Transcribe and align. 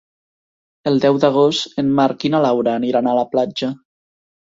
El 0.91 0.97
deu 1.03 1.19
d'agost 1.25 1.79
en 1.83 1.93
Marc 2.01 2.27
i 2.31 2.35
na 2.37 2.43
Laura 2.49 2.77
aniran 2.83 3.15
a 3.15 3.19
la 3.23 3.31
platja. 3.37 3.75